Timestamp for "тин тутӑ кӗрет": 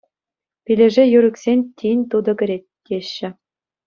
1.81-2.63